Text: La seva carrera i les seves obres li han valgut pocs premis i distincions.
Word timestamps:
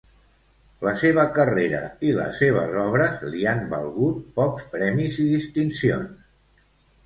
La 0.87 0.93
seva 1.01 1.25
carrera 1.35 1.81
i 2.07 2.15
les 2.21 2.41
seves 2.45 2.73
obres 2.85 3.21
li 3.35 3.45
han 3.53 3.63
valgut 3.77 4.27
pocs 4.41 4.69
premis 4.75 5.23
i 5.27 5.31
distincions. 5.39 6.61